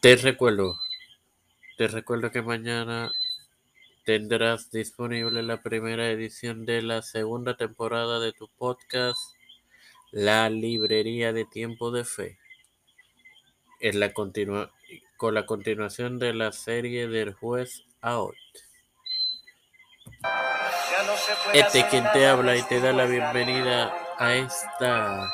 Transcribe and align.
Te 0.00 0.14
recuerdo, 0.14 0.78
te 1.76 1.88
recuerdo 1.88 2.30
que 2.30 2.40
mañana 2.40 3.10
tendrás 4.04 4.70
disponible 4.70 5.42
la 5.42 5.60
primera 5.60 6.08
edición 6.08 6.64
de 6.64 6.82
la 6.82 7.02
segunda 7.02 7.56
temporada 7.56 8.20
de 8.20 8.32
tu 8.32 8.46
podcast, 8.46 9.18
La 10.12 10.50
Librería 10.50 11.32
de 11.32 11.44
Tiempo 11.46 11.90
de 11.90 12.04
Fe. 12.04 12.38
Es 13.80 13.96
la 13.96 14.12
continua 14.12 14.70
con 15.16 15.34
la 15.34 15.46
continuación 15.46 16.20
de 16.20 16.32
la 16.32 16.52
serie 16.52 17.08
del 17.08 17.34
juez 17.34 17.82
Out. 18.00 18.36
Este 21.52 21.84
quien 21.88 22.04
te 22.12 22.24
habla 22.24 22.56
y 22.56 22.62
te 22.62 22.80
da 22.80 22.92
la 22.92 23.06
bienvenida 23.06 23.92
a 24.16 24.36
esta 24.36 25.28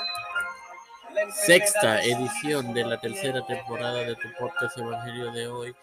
sexta 1.33 2.03
edición 2.03 2.75
de 2.75 2.85
la 2.85 2.99
tercera 2.99 3.45
temporada 3.47 4.01
de 4.01 4.15
tu 4.17 4.29
podcast 4.39 4.77
Evangelio 4.79 5.33
de 5.33 5.49
hoy 5.49 5.77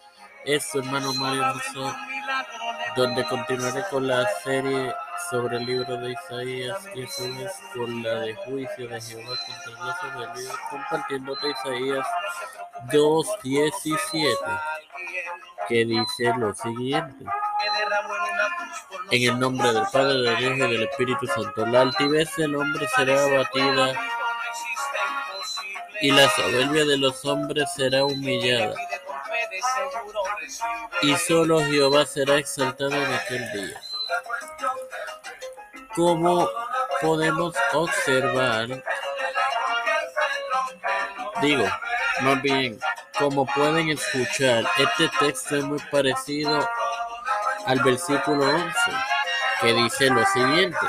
es 0.44 0.64
su 0.70 0.80
hermano 0.80 1.12
Mario 1.14 1.42
Musso, 1.54 1.94
donde 2.96 3.24
continuaré 3.24 3.84
con 3.90 4.06
la 4.06 4.26
serie 4.42 4.94
sobre 5.30 5.58
el 5.58 5.66
libro 5.66 5.96
de 5.96 6.12
Isaías 6.12 6.78
y 6.94 7.02
es 7.02 7.16
con 7.74 8.02
la 8.02 8.20
de 8.20 8.34
juicio 8.34 8.88
de 8.88 9.00
Jehová 9.00 9.36
contra 9.46 9.86
los 9.86 9.96
soberbios, 10.00 10.58
compartiéndote 10.70 11.50
Isaías 11.50 12.06
2.17, 12.90 14.60
que 15.68 15.84
dice 15.84 16.32
lo 16.38 16.54
siguiente. 16.54 17.24
En 19.10 19.30
el 19.30 19.38
nombre 19.38 19.72
del 19.72 19.84
Padre, 19.92 20.14
del 20.14 20.40
Hijo 20.40 20.66
y 20.66 20.72
del 20.72 20.82
Espíritu 20.84 21.26
Santo, 21.26 21.66
la 21.66 21.82
altivez 21.82 22.34
del 22.36 22.56
hombre 22.56 22.86
será 22.96 23.24
abatida 23.24 23.94
y 26.02 26.10
la 26.10 26.28
soberbia 26.30 26.84
de 26.84 26.98
los 26.98 27.24
hombres 27.24 27.72
será 27.76 28.04
humillada, 28.04 28.74
y 31.02 31.14
solo 31.16 31.60
Jehová 31.64 32.04
será 32.04 32.36
exaltado 32.36 32.92
en 32.92 33.12
aquel 33.12 33.52
día. 33.52 33.80
Como 35.94 36.48
podemos 37.00 37.54
observar, 37.72 38.82
digo, 41.40 41.64
más 42.20 42.42
bien, 42.42 42.80
como 43.18 43.46
pueden 43.46 43.90
escuchar, 43.90 44.64
este 44.78 45.08
texto 45.20 45.56
es 45.56 45.64
muy 45.64 45.78
parecido 45.90 46.68
al 47.66 47.80
versículo 47.80 48.44
11, 48.44 48.72
que 49.60 49.72
dice 49.72 50.10
lo 50.10 50.24
siguiente. 50.26 50.86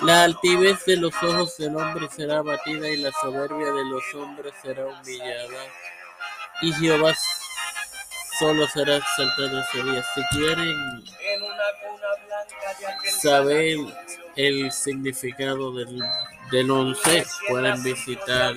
La 0.00 0.22
altivez 0.22 0.84
de 0.84 0.96
los 0.96 1.12
ojos 1.22 1.56
del 1.56 1.74
hombre 1.74 2.08
será 2.14 2.38
abatida 2.38 2.88
y 2.88 2.98
la 2.98 3.10
soberbia 3.20 3.72
de 3.72 3.84
los 3.84 4.14
hombres 4.14 4.54
será 4.62 4.86
humillada. 4.86 5.64
Y 6.62 6.72
Jehová 6.74 7.14
solo 8.38 8.68
será 8.68 8.96
exaltado 8.96 9.60
ese 9.60 9.82
día. 9.82 10.04
Si 10.14 10.22
quieren 10.36 11.04
saber 13.20 13.76
el 14.36 14.70
significado 14.70 15.72
del, 15.72 16.00
del 16.52 16.70
once, 16.70 17.26
pueden 17.48 17.82
visitar 17.82 18.54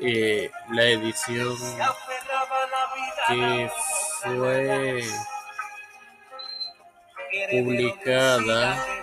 eh, 0.00 0.50
la 0.72 0.84
edición 0.84 1.56
que 3.28 3.70
fue 4.24 5.04
publicada 7.52 8.99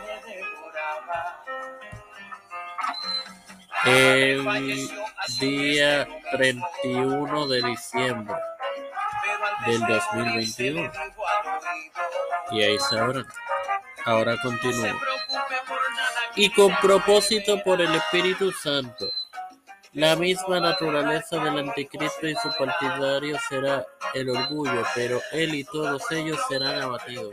el 3.88 4.90
día 5.40 6.08
31 6.32 7.48
de 7.48 7.62
diciembre 7.64 8.36
del 9.66 9.80
2021. 9.80 10.92
Y 12.52 12.64
ahí 12.64 12.78
sabrán. 12.80 13.26
Ahora 14.06 14.36
continúo. 14.42 15.00
Y 16.36 16.50
con 16.52 16.76
propósito 16.78 17.62
por 17.64 17.82
el 17.82 17.94
Espíritu 17.96 18.52
Santo, 18.52 19.10
la 19.94 20.16
misma 20.16 20.60
naturaleza 20.60 21.38
del 21.38 21.58
anticristo 21.58 22.28
y 22.28 22.36
su 22.36 22.50
partidario 22.58 23.38
será 23.50 23.86
el 24.14 24.30
orgullo, 24.30 24.84
pero 24.94 25.22
él 25.32 25.56
y 25.56 25.64
todos 25.64 26.04
ellos 26.12 26.40
serán 26.48 26.82
abatidos. 26.82 27.32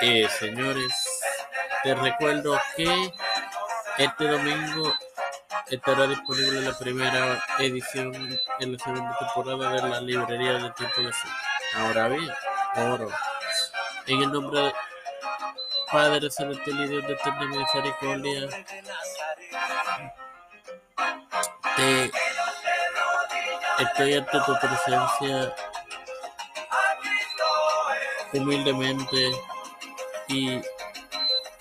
Eh, 0.00 0.28
señores, 0.38 0.92
te 1.82 1.94
recuerdo 1.94 2.58
que 2.76 3.12
este 3.98 4.28
domingo 4.28 4.94
estará 5.68 6.06
disponible 6.06 6.60
la 6.62 6.78
primera 6.78 7.44
edición 7.58 8.14
en 8.60 8.72
la 8.72 8.78
segunda 8.78 9.18
temporada 9.18 9.72
de 9.72 9.88
la 9.88 10.00
librería 10.00 10.52
de 10.54 10.70
tiempo 10.70 11.02
de. 11.02 11.12
Ahora 11.74 12.08
bien, 12.08 12.30
oro. 12.76 13.10
En 14.06 14.22
el 14.22 14.32
nombre 14.32 14.60
de 14.60 14.74
Padre 15.90 16.30
Celestial 16.30 16.84
y 16.84 16.88
Dios 16.88 17.06
de 17.06 17.12
eterna 17.12 17.44
misericordia, 17.46 18.48
te 21.76 22.10
estoy 23.78 24.14
ante 24.14 24.40
tu 24.40 24.58
presencia 24.60 25.54
humildemente 28.32 29.30
y 30.28 30.60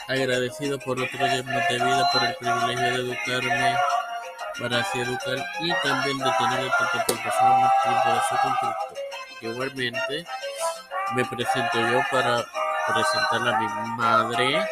agradecido 0.07 0.79
por 0.79 0.99
otro 0.99 1.27
día 1.27 1.43
más 1.43 1.69
de 1.69 1.75
vida, 1.75 2.09
por 2.11 2.23
el 2.23 2.35
privilegio 2.35 2.83
de 2.83 3.11
educarme 3.11 3.75
para 4.59 4.79
así 4.79 4.99
educar 4.99 5.37
y 5.59 5.71
también 5.83 6.17
de 6.17 6.31
tener 6.37 6.59
el 6.61 6.71
tiempo 6.71 7.13
de 7.13 8.21
su 8.27 8.35
conflicto. 8.41 8.95
Igualmente, 9.41 10.25
me 11.15 11.25
presento 11.25 11.79
yo 11.79 12.01
para 12.11 12.43
presentar 12.87 13.47
a 13.47 13.59
mi 13.59 13.67
madre, 13.97 14.67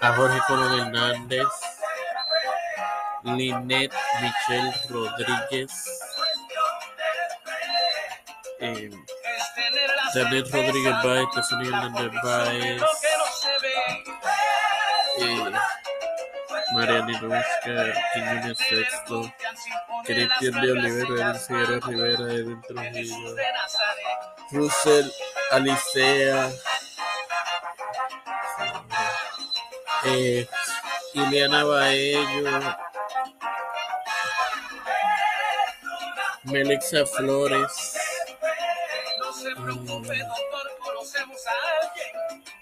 a 0.00 0.12
Jorge 0.14 0.40
Colón 0.46 0.80
Hernández, 0.80 1.46
Linet 3.24 3.92
Michelle 4.20 4.72
Rodríguez, 4.88 5.70
eh, 8.60 8.90
Janet 10.14 10.50
Rodríguez 10.52 10.94
Baez, 11.02 11.26
Tesonia 11.34 11.68
Hernández 11.68 12.12
Baez, 12.22 12.82
Mariana 16.72 17.20
Oscar, 17.22 17.94
Quiñones 18.12 18.58
Sexto, 18.58 19.32
Cristian 20.04 20.60
de 20.60 20.72
Olivera, 20.72 21.30
Edwin 21.30 21.40
Figueroa 21.40 21.80
Rivera, 21.88 22.32
Edwin 22.32 22.62
Trujillo, 22.62 23.36
Russell 24.50 25.10
Alicea, 25.50 26.50
eh, 30.04 30.46
Ileana 31.14 31.64
Baello, 31.64 32.76
Melexa 36.44 37.06
Flores, 37.06 38.03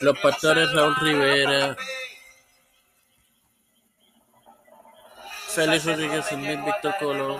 los 0.01 0.19
pastores 0.19 0.73
Raúl 0.73 0.97
Rivera, 1.01 1.77
Félix 5.49 5.85
Rodríguez 5.85 6.27
Smith, 6.27 6.65
Víctor 6.65 6.95
Colón 6.99 7.39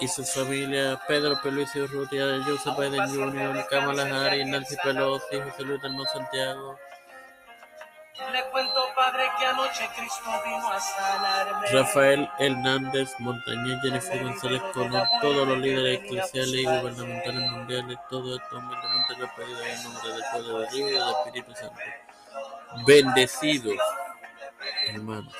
y 0.00 0.08
su 0.08 0.24
familia, 0.24 1.00
Pedro 1.08 1.40
Pelucio 1.42 1.84
Urrutia, 1.84 2.42
Joseph 2.46 2.76
Biden 2.78 3.08
Jr., 3.08 3.66
Kamala 3.68 4.02
Harris, 4.04 4.46
Nancy 4.46 4.76
Pelosi, 4.82 5.40
José 5.40 5.62
Luis 5.64 5.82
del 5.82 6.06
Santiago. 6.12 6.78
Rafael 11.72 12.28
Hernández 12.38 13.14
Montañez, 13.18 13.78
Jennifer 13.82 14.22
González 14.22 14.62
todos 14.72 15.48
los 15.48 15.58
líderes 15.58 16.00
eclesiales 16.00 16.54
y 16.54 16.64
gubernamentales 16.64 17.50
mundiales, 17.50 17.98
todo 18.10 18.36
esto 18.36 18.58
humildemente 18.58 19.14
pedido 19.36 19.64
en 19.64 19.82
nombre 19.84 20.12
del 20.12 20.22
Padre, 20.32 20.52
del 20.52 20.78
Hijo 20.78 20.88
y 20.88 20.92
del 20.92 21.08
Espíritu 21.08 21.52
Santo. 21.54 21.80
Bendecidos, 22.86 23.76
hermanos. 24.88 25.34